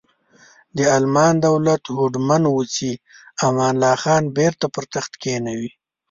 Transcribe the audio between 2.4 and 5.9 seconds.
و چې امان الله خان بیرته پر تخت کینوي.